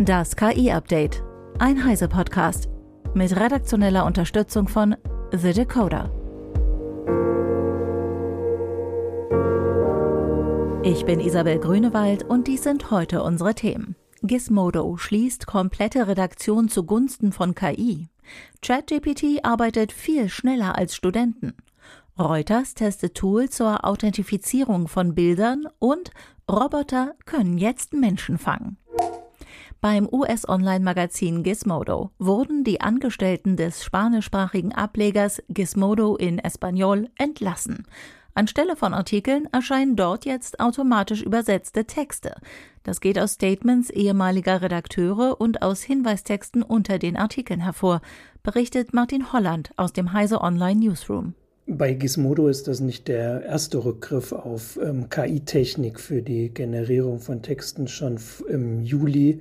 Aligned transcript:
Das 0.00 0.36
KI-Update. 0.36 1.24
Ein 1.58 1.84
Heise-Podcast. 1.84 2.68
Mit 3.14 3.34
redaktioneller 3.34 4.06
Unterstützung 4.06 4.68
von 4.68 4.94
The 5.32 5.52
Decoder. 5.52 6.12
Ich 10.84 11.04
bin 11.04 11.18
Isabel 11.18 11.58
Grünewald 11.58 12.22
und 12.22 12.46
dies 12.46 12.62
sind 12.62 12.92
heute 12.92 13.24
unsere 13.24 13.56
Themen. 13.56 13.96
Gizmodo 14.22 14.96
schließt 14.96 15.48
komplette 15.48 16.06
Redaktion 16.06 16.68
zugunsten 16.68 17.32
von 17.32 17.56
KI. 17.56 18.08
ChatGPT 18.62 19.44
arbeitet 19.44 19.90
viel 19.90 20.28
schneller 20.28 20.78
als 20.78 20.94
Studenten. 20.94 21.54
Reuters 22.16 22.74
testet 22.74 23.16
Tool 23.16 23.48
zur 23.48 23.84
Authentifizierung 23.84 24.86
von 24.86 25.16
Bildern 25.16 25.66
und 25.80 26.12
Roboter 26.48 27.16
können 27.26 27.58
jetzt 27.58 27.94
Menschen 27.94 28.38
fangen. 28.38 28.76
Beim 29.80 30.08
US-Online-Magazin 30.10 31.44
Gizmodo 31.44 32.10
wurden 32.18 32.64
die 32.64 32.80
Angestellten 32.80 33.56
des 33.56 33.84
spanischsprachigen 33.84 34.74
Ablegers 34.74 35.40
Gizmodo 35.48 36.16
in 36.16 36.40
Espanol 36.40 37.08
entlassen. 37.16 37.86
Anstelle 38.34 38.74
von 38.74 38.92
Artikeln 38.92 39.46
erscheinen 39.52 39.94
dort 39.94 40.24
jetzt 40.24 40.58
automatisch 40.58 41.22
übersetzte 41.22 41.84
Texte. 41.84 42.34
Das 42.82 43.00
geht 43.00 43.20
aus 43.20 43.34
Statements 43.34 43.88
ehemaliger 43.90 44.62
Redakteure 44.62 45.40
und 45.40 45.62
aus 45.62 45.82
Hinweistexten 45.82 46.64
unter 46.64 46.98
den 46.98 47.16
Artikeln 47.16 47.60
hervor, 47.60 48.00
berichtet 48.42 48.92
Martin 48.92 49.32
Holland 49.32 49.70
aus 49.76 49.92
dem 49.92 50.12
Heise 50.12 50.40
Online 50.40 50.80
Newsroom. 50.80 51.34
Bei 51.70 51.92
Gizmodo 51.92 52.48
ist 52.48 52.66
das 52.66 52.80
nicht 52.80 53.08
der 53.08 53.42
erste 53.44 53.84
Rückgriff 53.84 54.32
auf 54.32 54.78
ähm, 54.82 55.10
KI-Technik 55.10 56.00
für 56.00 56.22
die 56.22 56.48
Generierung 56.48 57.18
von 57.18 57.42
Texten. 57.42 57.88
Schon 57.88 58.18
im 58.48 58.80
Juli 58.80 59.40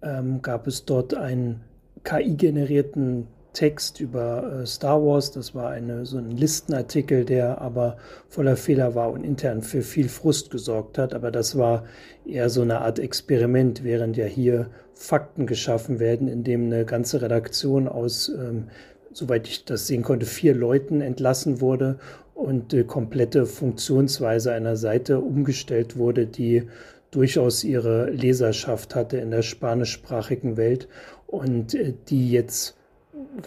ähm, 0.00 0.40
gab 0.40 0.66
es 0.66 0.86
dort 0.86 1.12
einen 1.12 1.60
KI-generierten 2.02 3.26
Text 3.52 4.00
über 4.00 4.62
äh, 4.62 4.66
Star 4.66 5.04
Wars. 5.04 5.32
Das 5.32 5.54
war 5.54 5.68
eine, 5.68 6.06
so 6.06 6.16
ein 6.16 6.30
Listenartikel, 6.30 7.26
der 7.26 7.60
aber 7.60 7.98
voller 8.30 8.56
Fehler 8.56 8.94
war 8.94 9.10
und 9.12 9.22
intern 9.22 9.60
für 9.60 9.82
viel 9.82 10.08
Frust 10.08 10.50
gesorgt 10.50 10.96
hat. 10.96 11.12
Aber 11.12 11.30
das 11.30 11.58
war 11.58 11.84
eher 12.24 12.48
so 12.48 12.62
eine 12.62 12.80
Art 12.80 12.98
Experiment, 12.98 13.84
während 13.84 14.16
ja 14.16 14.24
hier 14.24 14.70
Fakten 14.94 15.46
geschaffen 15.46 15.98
werden, 15.98 16.26
indem 16.26 16.66
eine 16.66 16.86
ganze 16.86 17.20
Redaktion 17.20 17.86
aus 17.86 18.30
ähm, 18.30 18.68
soweit 19.16 19.48
ich 19.48 19.64
das 19.64 19.86
sehen 19.86 20.02
konnte, 20.02 20.26
vier 20.26 20.54
Leuten 20.54 21.00
entlassen 21.00 21.62
wurde 21.62 21.98
und 22.34 22.72
die 22.72 22.84
komplette 22.84 23.46
Funktionsweise 23.46 24.52
einer 24.52 24.76
Seite 24.76 25.20
umgestellt 25.20 25.96
wurde, 25.96 26.26
die 26.26 26.64
durchaus 27.10 27.64
ihre 27.64 28.10
Leserschaft 28.10 28.94
hatte 28.94 29.16
in 29.16 29.30
der 29.30 29.40
spanischsprachigen 29.40 30.58
Welt 30.58 30.86
und 31.26 31.74
äh, 31.74 31.94
die 32.08 32.30
jetzt 32.30 32.76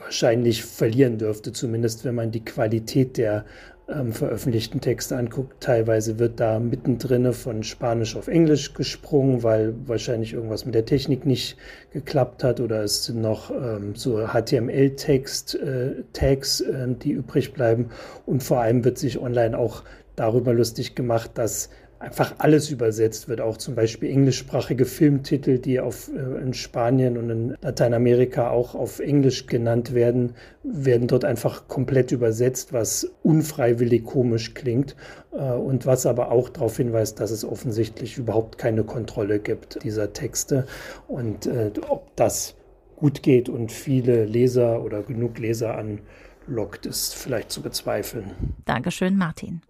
wahrscheinlich 0.02 0.66
verlieren 0.66 1.20
dürfte, 1.20 1.52
zumindest 1.54 2.04
wenn 2.04 2.16
man 2.16 2.32
die 2.32 2.44
Qualität 2.44 3.18
der 3.18 3.46
ähm, 3.92 4.14
veröffentlichten 4.14 4.82
Texte 4.82 5.18
anguckt. 5.18 5.62
Teilweise 5.62 6.20
wird 6.20 6.40
da 6.40 6.60
mittendrin 6.60 7.34
von 7.34 7.64
Spanisch 7.64 8.16
auf 8.16 8.28
Englisch 8.28 8.74
gesprungen, 8.74 9.44
weil 9.44 9.74
wahrscheinlich 9.86 10.34
irgendwas 10.34 10.66
mit 10.66 10.76
der 10.76 10.86
Technik 10.86 11.26
nicht 11.26 11.58
geklappt 11.92 12.44
hat 12.44 12.60
oder 12.60 12.84
es 12.84 13.06
sind 13.06 13.22
noch 13.22 13.52
ähm, 13.52 13.96
so 13.96 14.28
HTML-Text, 14.28 15.56
äh, 15.56 15.92
äh, 16.22 16.96
die 17.04 17.12
übrig 17.12 17.54
bleiben. 17.54 17.90
Und 18.26 18.44
vor 18.44 18.62
allem 18.62 18.84
wird 18.84 18.98
sich 18.98 19.20
online 19.20 19.58
auch 19.58 19.84
darüber 20.16 20.54
lustig 20.54 20.96
gemacht, 20.96 21.32
dass 21.36 21.70
einfach 22.00 22.36
alles 22.38 22.70
übersetzt 22.70 23.28
wird, 23.28 23.42
auch 23.42 23.58
zum 23.58 23.76
Beispiel 23.76 24.10
englischsprachige 24.10 24.86
Filmtitel, 24.86 25.60
die 25.60 25.80
auf, 25.80 26.10
äh, 26.10 26.42
in 26.42 26.54
Spanien 26.54 27.18
und 27.18 27.30
in 27.30 27.56
Lateinamerika 27.62 28.50
auch 28.50 28.74
auf 28.74 29.00
Englisch 29.00 29.48
genannt 29.48 29.94
werden, 29.94 30.34
werden 30.64 31.08
dort 31.08 31.26
einfach 31.26 31.68
komplett 31.68 32.12
übersetzt, 32.12 32.72
was 32.72 33.12
unfreiwillig 33.22 34.06
komisch 34.06 34.54
klingt 34.54 34.96
äh, 35.34 35.52
und 35.52 35.86
was 35.86 36.06
aber 36.06 36.32
auch 36.32 36.50
darauf 36.50 36.78
hinweist, 36.78 37.20
dass 37.20 37.32
es 37.32 37.44
offensichtlich 37.44 38.18
überhaupt 38.18 38.58
keine 38.58 38.84
Kontrolle 38.84 39.40
gibt 39.40 39.84
dieser 39.84 40.14
Texte 40.14 40.66
und 41.08 41.46
äh, 41.48 41.72
ob 41.88 42.16
das 42.16 42.56
gut 42.96 43.24
geht 43.24 43.50
und 43.50 43.72
viele 43.72 44.26
Leser 44.26 44.84
oder 44.84 45.04
genug 45.04 45.38
Leser 45.40 45.78
anlockt, 45.78 46.86
ist 46.86 47.16
vielleicht 47.16 47.52
zu 47.52 47.62
bezweifeln. 47.62 48.32
Dankeschön, 48.66 49.18
Martin. 49.18 49.62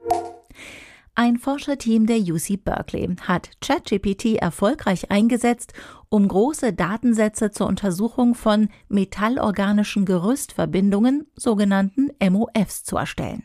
Ein 1.22 1.36
Forscherteam 1.36 2.06
der 2.06 2.20
UC 2.20 2.64
Berkeley 2.64 3.14
hat 3.24 3.50
ChatGPT 3.60 4.38
erfolgreich 4.38 5.12
eingesetzt, 5.12 5.74
um 6.08 6.26
große 6.26 6.72
Datensätze 6.72 7.52
zur 7.52 7.68
Untersuchung 7.68 8.36
von 8.36 8.70
metallorganischen 8.88 10.06
Gerüstverbindungen, 10.06 11.28
sogenannten 11.36 12.12
MOFs, 12.22 12.86
zu 12.86 12.96
erstellen. 12.96 13.44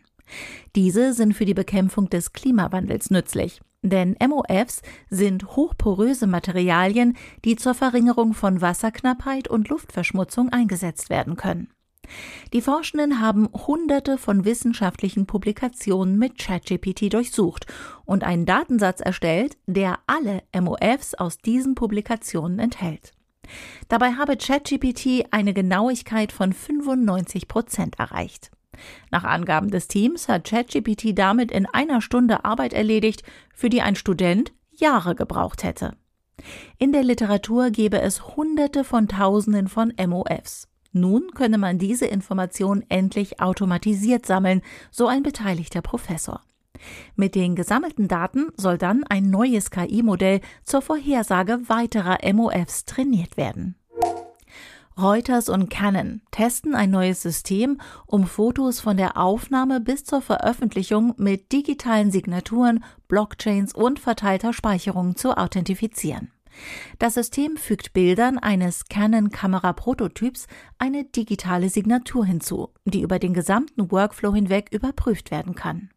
Diese 0.77 1.15
sind 1.15 1.35
für 1.35 1.47
die 1.47 1.53
Bekämpfung 1.53 2.09
des 2.09 2.33
Klimawandels 2.33 3.11
nützlich. 3.11 3.61
Denn 3.83 4.17
MOFs 4.25 4.83
sind 5.11 5.57
hochporöse 5.57 6.29
Materialien, 6.29 7.17
die 7.45 7.57
zur 7.57 7.75
Verringerung 7.75 8.35
von 8.35 8.61
Wasserknappheit 8.61 9.49
und 9.49 9.69
Luftverschmutzung 9.69 10.49
eingesetzt 10.51 11.11
werden 11.11 11.35
können. 11.35 11.75
Die 12.53 12.61
Forschenden 12.61 13.21
haben 13.21 13.49
hunderte 13.53 14.19
von 14.19 14.45
wissenschaftlichen 14.45 15.27
Publikationen 15.27 16.19
mit 16.19 16.39
ChatGPT 16.39 17.13
durchsucht 17.13 17.67
und 18.05 18.25
einen 18.25 18.47
Datensatz 18.47 19.01
erstellt, 19.01 19.57
der 19.67 19.99
alle 20.07 20.43
MOFs 20.55 21.15
aus 21.15 21.39
diesen 21.39 21.75
Publikationen 21.75 22.59
enthält. 22.59 23.13
Dabei 23.89 24.13
habe 24.13 24.37
ChatGPT 24.37 25.27
eine 25.31 25.53
Genauigkeit 25.53 26.33
von 26.33 26.53
95 26.53 27.49
Prozent 27.49 27.99
erreicht. 27.99 28.51
Nach 29.11 29.25
Angaben 29.25 29.71
des 29.71 29.89
Teams 29.89 30.29
hat 30.29 30.45
ChatGPT 30.45 31.17
damit 31.17 31.51
in 31.53 31.67
einer 31.67 32.01
Stunde 32.01 32.45
Arbeit 32.45 32.73
erledigt, 32.73 33.23
für 33.55 33.71
die 33.71 33.83
ein 33.83 33.97
Student 33.97 34.53
Jahre 34.71 35.15
gebraucht 35.15 35.63
hätte. 35.63 35.97
In 36.79 36.93
der 36.93 37.05
Literatur 37.05 37.71
gäbe 37.71 38.01
es 38.01 38.37
Hunderte 38.37 38.83
von 38.83 39.07
Tausenden 39.07 39.69
von 39.69 39.93
MOFs. 40.05 40.69
Nun 40.95 41.33
könne 41.35 41.59
man 41.59 41.79
diese 41.79 42.07
Information 42.07 42.85
endlich 42.89 43.41
automatisiert 43.41 44.27
sammeln, 44.27 44.63
so 44.93 45.09
ein 45.09 45.25
beteiligter 45.25 45.83
Professor. 45.83 46.41
Mit 47.17 47.35
den 47.35 47.57
gesammelten 47.57 48.07
Daten 48.07 48.53
soll 48.57 48.79
dann 48.79 49.03
ein 49.09 49.29
neues 49.29 49.71
KI-Modell 49.71 50.41
zur 50.63 50.83
Vorhersage 50.83 51.61
weiterer 51.67 52.19
MOFs 52.33 52.85
trainiert 52.85 53.37
werden. 53.37 53.75
Reuters 54.97 55.49
und 55.49 55.69
Canon 55.69 56.21
testen 56.31 56.77
ein 56.77 56.93
neues 56.93 57.21
System, 57.21 57.81
um 58.07 58.29
Fotos 58.29 58.79
von 58.79 58.97
der 58.97 59.17
Aufnahme 59.17 59.81
bis 59.81 60.05
zur 60.05 60.23
Veröffentlichung 60.23 61.15
mit 61.17 61.51
digitalen 61.51 62.13
Signaturen, 62.13 62.85
Blockchains 63.09 63.75
und 63.75 63.99
verteilter 63.99 64.53
Speicherung 64.53 65.17
zu 65.17 65.37
authentifizieren. 65.37 66.31
Das 66.99 67.15
System 67.15 67.57
fügt 67.57 67.93
Bildern 67.93 68.39
eines 68.39 68.87
Canon-Kamera-Prototyps 68.87 70.47
eine 70.79 71.05
digitale 71.05 71.69
Signatur 71.69 72.25
hinzu, 72.25 72.71
die 72.85 73.03
über 73.03 73.19
den 73.19 73.35
gesamten 73.35 73.91
Workflow 73.91 74.35
hinweg 74.35 74.69
überprüft 74.73 75.31
werden 75.31 75.55
kann. 75.55 75.91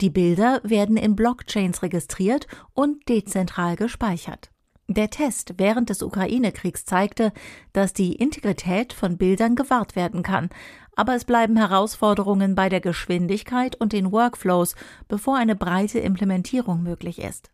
Die 0.00 0.10
Bilder 0.10 0.60
werden 0.64 0.96
in 0.96 1.14
Blockchains 1.14 1.82
registriert 1.82 2.46
und 2.72 3.08
dezentral 3.08 3.76
gespeichert. 3.76 4.50
Der 4.86 5.08
Test 5.08 5.54
während 5.56 5.88
des 5.88 6.02
Ukraine-Kriegs 6.02 6.84
zeigte, 6.84 7.32
dass 7.72 7.94
die 7.94 8.16
Integrität 8.16 8.92
von 8.92 9.16
Bildern 9.16 9.54
gewahrt 9.54 9.96
werden 9.96 10.22
kann, 10.22 10.50
aber 10.94 11.14
es 11.14 11.24
bleiben 11.24 11.56
Herausforderungen 11.56 12.54
bei 12.54 12.68
der 12.68 12.80
Geschwindigkeit 12.80 13.76
und 13.76 13.92
den 13.92 14.12
Workflows, 14.12 14.74
bevor 15.08 15.36
eine 15.36 15.56
breite 15.56 16.00
Implementierung 16.00 16.82
möglich 16.82 17.18
ist. 17.18 17.53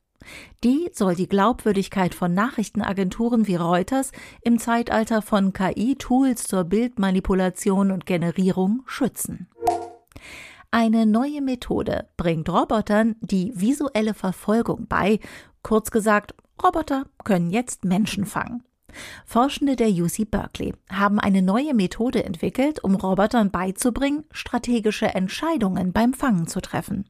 Die 0.62 0.91
soll 0.92 1.14
die 1.14 1.28
Glaubwürdigkeit 1.28 2.14
von 2.14 2.34
Nachrichtenagenturen 2.34 3.47
wie 3.47 3.56
Reuters 3.56 4.12
im 4.42 4.59
Zeitalter 4.59 5.22
von 5.22 5.53
KI-Tools 5.53 6.44
zur 6.44 6.65
Bildmanipulation 6.65 7.91
und 7.91 8.06
Generierung 8.06 8.83
schützen. 8.86 9.48
Eine 10.71 11.04
neue 11.06 11.41
Methode 11.41 12.09
bringt 12.16 12.48
Robotern 12.48 13.16
die 13.21 13.53
visuelle 13.54 14.15
Verfolgung 14.15 14.86
bei. 14.86 15.18
Kurz 15.62 15.91
gesagt, 15.91 16.34
Roboter 16.62 17.06
können 17.24 17.50
jetzt 17.50 17.84
Menschen 17.84 18.24
fangen. 18.24 18.62
Forschende 19.24 19.77
der 19.77 19.89
UC 19.89 20.30
Berkeley 20.30 20.74
haben 20.91 21.18
eine 21.18 21.42
neue 21.42 21.74
Methode 21.74 22.24
entwickelt, 22.24 22.83
um 22.83 22.94
Robotern 22.94 23.50
beizubringen, 23.50 24.24
strategische 24.30 25.06
Entscheidungen 25.06 25.92
beim 25.92 26.12
Fangen 26.12 26.47
zu 26.47 26.60
treffen. 26.60 27.09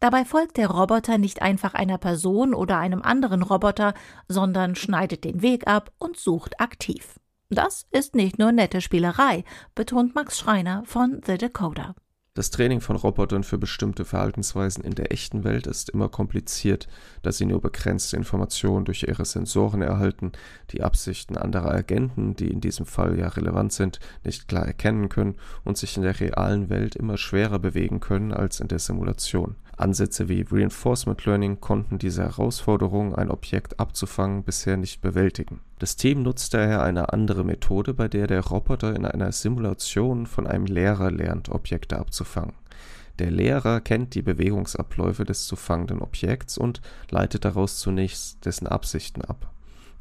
Dabei 0.00 0.24
folgt 0.24 0.56
der 0.56 0.68
Roboter 0.68 1.18
nicht 1.18 1.42
einfach 1.42 1.74
einer 1.74 1.98
Person 1.98 2.54
oder 2.54 2.78
einem 2.78 3.02
anderen 3.02 3.42
Roboter, 3.42 3.94
sondern 4.28 4.76
schneidet 4.76 5.24
den 5.24 5.42
Weg 5.42 5.66
ab 5.66 5.92
und 5.98 6.16
sucht 6.16 6.60
aktiv. 6.60 7.18
Das 7.48 7.86
ist 7.90 8.14
nicht 8.14 8.38
nur 8.38 8.52
nette 8.52 8.80
Spielerei, 8.80 9.44
betont 9.74 10.14
Max 10.14 10.38
Schreiner 10.38 10.82
von 10.84 11.20
The 11.24 11.38
Decoder. 11.38 11.94
Das 12.36 12.50
Training 12.50 12.82
von 12.82 12.96
Robotern 12.96 13.44
für 13.44 13.56
bestimmte 13.56 14.04
Verhaltensweisen 14.04 14.84
in 14.84 14.94
der 14.94 15.10
echten 15.10 15.42
Welt 15.42 15.66
ist 15.66 15.88
immer 15.88 16.10
kompliziert, 16.10 16.86
da 17.22 17.32
sie 17.32 17.46
nur 17.46 17.62
begrenzte 17.62 18.18
Informationen 18.18 18.84
durch 18.84 19.04
ihre 19.04 19.24
Sensoren 19.24 19.80
erhalten, 19.80 20.32
die 20.70 20.82
Absichten 20.82 21.38
anderer 21.38 21.72
Agenten, 21.72 22.36
die 22.36 22.50
in 22.50 22.60
diesem 22.60 22.84
Fall 22.84 23.18
ja 23.18 23.28
relevant 23.28 23.72
sind, 23.72 24.00
nicht 24.22 24.48
klar 24.48 24.66
erkennen 24.66 25.08
können 25.08 25.36
und 25.64 25.78
sich 25.78 25.96
in 25.96 26.02
der 26.02 26.20
realen 26.20 26.68
Welt 26.68 26.94
immer 26.94 27.16
schwerer 27.16 27.58
bewegen 27.58 28.00
können 28.00 28.34
als 28.34 28.60
in 28.60 28.68
der 28.68 28.80
Simulation. 28.80 29.56
Ansätze 29.76 30.28
wie 30.28 30.46
Reinforcement 30.50 31.24
Learning 31.26 31.60
konnten 31.60 31.98
diese 31.98 32.22
Herausforderung, 32.22 33.14
ein 33.14 33.30
Objekt 33.30 33.78
abzufangen, 33.78 34.42
bisher 34.42 34.78
nicht 34.78 35.02
bewältigen. 35.02 35.60
Das 35.78 35.96
Team 35.96 36.22
nutzt 36.22 36.54
daher 36.54 36.82
eine 36.82 37.12
andere 37.12 37.44
Methode, 37.44 37.92
bei 37.92 38.08
der 38.08 38.26
der 38.26 38.40
Roboter 38.40 38.96
in 38.96 39.04
einer 39.04 39.32
Simulation 39.32 40.26
von 40.26 40.46
einem 40.46 40.64
Lehrer 40.64 41.10
lernt, 41.10 41.50
Objekte 41.50 41.98
abzufangen. 41.98 42.54
Der 43.18 43.30
Lehrer 43.30 43.80
kennt 43.80 44.14
die 44.14 44.22
Bewegungsabläufe 44.22 45.24
des 45.24 45.46
zu 45.46 45.56
fangenden 45.56 46.00
Objekts 46.00 46.56
und 46.56 46.80
leitet 47.10 47.44
daraus 47.44 47.78
zunächst 47.78 48.44
dessen 48.44 48.66
Absichten 48.66 49.22
ab. 49.22 49.50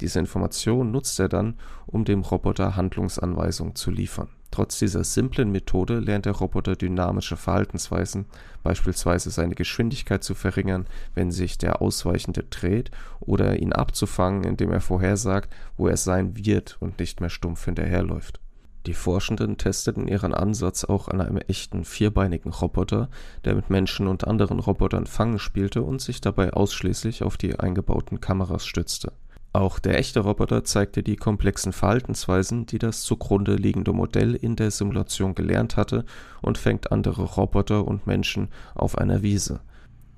Diese 0.02 0.20
Information 0.20 0.92
nutzt 0.92 1.20
er 1.20 1.30
dann, 1.30 1.56
um 1.86 2.06
dem 2.06 2.22
Roboter 2.22 2.76
Handlungsanweisungen 2.76 3.76
zu 3.76 3.92
liefern 3.92 4.30
Trotz 4.56 4.80
dieser 4.80 5.04
simplen 5.04 5.52
Methode 5.52 6.00
lernt 6.00 6.26
der 6.26 6.32
Roboter 6.32 6.78
dynamische 6.78 7.36
Verhaltensweisen, 7.36 8.24
beispielsweise 8.64 9.30
seine 9.30 9.54
Geschwindigkeit 9.54 10.24
zu 10.24 10.34
verringern, 10.34 10.86
wenn 11.14 11.30
sich 11.30 11.58
der 11.58 11.82
Ausweichende 11.82 12.44
dreht, 12.44 12.90
oder 13.20 13.60
ihn 13.60 13.74
abzufangen, 13.74 14.46
indem 14.46 14.72
er 14.72 14.80
vorhersagt, 14.80 15.54
wo 15.76 15.90
er 15.90 15.98
sein 15.98 16.38
wird 16.38 16.78
und 16.80 17.00
nicht 17.00 17.20
mehr 17.20 17.30
stumpf 17.30 17.66
hinterherläuft. 17.66 18.40
Die 18.86 18.94
Forschenden 18.94 19.58
testeten 19.58 20.08
ihren 20.08 20.34
Ansatz 20.34 20.86
auch 20.86 21.10
an 21.10 21.20
einem 21.20 21.40
echten 21.50 21.84
vierbeinigen 21.84 22.52
Roboter, 22.54 23.10
der 23.44 23.56
mit 23.56 23.70
Menschen 23.70 24.08
und 24.08 24.26
anderen 24.26 24.60
Robotern 24.60 25.06
Fangen 25.06 25.40
spielte 25.40 25.82
und 25.82 26.00
sich 26.00 26.22
dabei 26.22 26.54
ausschließlich 26.54 27.24
auf 27.24 27.36
die 27.36 27.60
eingebauten 27.60 28.22
Kameras 28.22 28.66
stützte 28.66 29.12
auch 29.56 29.80
der 29.80 29.98
echte 29.98 30.20
Roboter 30.22 30.64
zeigte 30.64 31.04
die 31.04 31.16
komplexen 31.16 31.74
Verhaltensweisen, 31.74 32.66
die 32.66 32.78
das 32.78 33.04
zugrunde 33.04 33.56
liegende 33.56 33.94
Modell 33.94 34.36
in 34.36 34.56
der 34.56 34.72
Simulation 34.72 35.36
gelernt 35.36 35.78
hatte 35.78 36.06
und 36.42 36.58
fängt 36.58 36.92
andere 36.92 37.24
Roboter 37.24 37.88
und 37.88 38.08
Menschen 38.08 38.50
auf 38.74 38.98
einer 38.98 39.22
Wiese. 39.22 39.62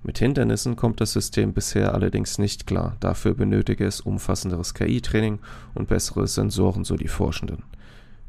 Mit 0.04 0.20
Hindernissen 0.20 0.76
kommt 0.76 1.02
das 1.02 1.14
System 1.14 1.54
bisher 1.54 1.94
allerdings 1.94 2.38
nicht 2.38 2.68
klar, 2.68 2.96
dafür 3.00 3.34
benötige 3.34 3.86
es 3.86 4.02
umfassenderes 4.02 4.74
KI-Training 4.74 5.40
und 5.74 5.88
bessere 5.88 6.28
Sensoren, 6.28 6.84
so 6.84 6.96
die 6.96 7.08
Forschenden. 7.08 7.64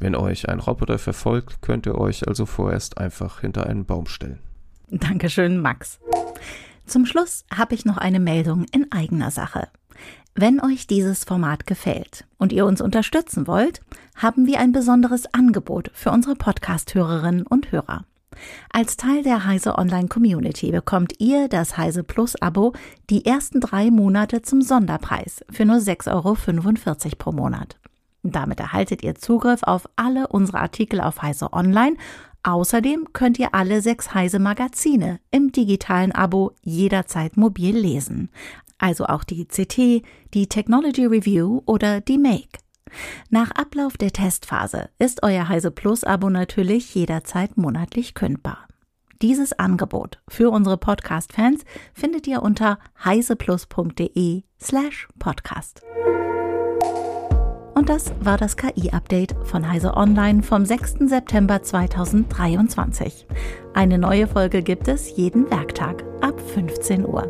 Wenn 0.00 0.14
euch 0.14 0.49
ein 0.49 0.60
Roboter 0.60 0.99
verfolgt, 0.99 1.60
könnt 1.60 1.87
ihr 1.87 1.96
euch 1.96 2.26
also 2.26 2.46
vorerst 2.46 2.99
einfach 2.99 3.40
hinter 3.40 3.66
einen 3.66 3.84
Baum 3.84 4.06
stellen. 4.06 4.38
Dankeschön, 4.90 5.60
Max. 5.60 6.00
Zum 6.87 7.05
Schluss 7.05 7.44
habe 7.55 7.75
ich 7.75 7.84
noch 7.84 7.99
eine 7.99 8.20
Meldung 8.20 8.64
in 8.72 8.90
eigener 8.90 9.31
Sache. 9.31 9.69
Wenn 10.40 10.61
euch 10.61 10.87
dieses 10.87 11.25
Format 11.25 11.67
gefällt 11.67 12.25
und 12.38 12.52
ihr 12.52 12.64
uns 12.64 12.81
unterstützen 12.81 13.49
wollt, 13.49 13.81
haben 14.14 14.46
wir 14.46 14.61
ein 14.61 14.70
besonderes 14.70 15.35
Angebot 15.35 15.90
für 15.94 16.12
unsere 16.12 16.37
Podcast-Hörerinnen 16.37 17.44
und 17.44 17.73
Hörer. 17.73 18.05
Als 18.73 18.96
Teil 18.96 19.25
der 19.25 19.46
Heise 19.46 19.76
Online 19.76 20.06
Community 20.06 20.70
bekommt 20.70 21.14
ihr 21.19 21.49
das 21.49 21.76
Heise 21.76 22.05
Plus 22.05 22.40
Abo 22.40 22.73
die 23.11 23.26
ersten 23.26 23.61
drei 23.61 23.90
Monate 23.90 24.40
zum 24.40 24.62
Sonderpreis 24.62 25.44
für 25.50 25.64
nur 25.64 25.79
6,45 25.79 26.06
Euro 26.14 27.17
pro 27.19 27.32
Monat. 27.32 27.76
Damit 28.23 28.61
erhaltet 28.61 29.02
ihr 29.02 29.17
Zugriff 29.17 29.64
auf 29.64 29.88
alle 29.96 30.29
unsere 30.29 30.61
Artikel 30.61 31.00
auf 31.00 31.20
Heise 31.20 31.52
Online. 31.52 31.96
Außerdem 32.44 33.08
könnt 33.12 33.41
ihr 33.41 33.56
alle 33.56 33.82
sechs 33.82 34.14
Heise 34.14 34.38
Magazine 34.38 35.19
im 35.32 35.50
digitalen 35.50 36.12
Abo 36.12 36.52
jederzeit 36.62 37.37
mobil 37.37 37.76
lesen 37.76 38.31
also 38.78 39.06
auch 39.06 39.25
die 39.25 39.46
CT, 39.46 40.02
die 40.34 40.46
Technology 40.48 41.06
Review 41.06 41.62
oder 41.66 42.00
die 42.00 42.19
Make. 42.19 42.58
Nach 43.30 43.50
Ablauf 43.50 43.96
der 43.96 44.12
Testphase 44.12 44.88
ist 44.98 45.22
euer 45.22 45.48
Heise 45.48 45.70
Plus 45.70 46.04
Abo 46.04 46.30
natürlich 46.30 46.94
jederzeit 46.94 47.56
monatlich 47.56 48.14
kündbar. 48.14 48.69
Dieses 49.20 49.58
Angebot 49.58 50.20
für 50.28 50.50
unsere 50.50 50.76
Podcast-Fans 50.76 51.64
findet 51.92 52.26
ihr 52.28 52.42
unter 52.42 52.78
heiseplus.de 53.04 54.44
slash 54.60 55.08
podcast. 55.19 55.82
Und 57.74 57.88
das 57.88 58.12
war 58.20 58.36
das 58.36 58.56
KI-Update 58.56 59.34
von 59.44 59.69
Heise 59.69 59.96
Online 59.96 60.42
vom 60.42 60.64
6. 60.64 61.08
September 61.08 61.62
2023. 61.62 63.26
Eine 63.74 63.98
neue 63.98 64.26
Folge 64.26 64.62
gibt 64.62 64.88
es 64.88 65.16
jeden 65.16 65.48
Werktag 65.50 66.04
ab 66.20 66.40
15 66.40 67.06
Uhr. 67.06 67.28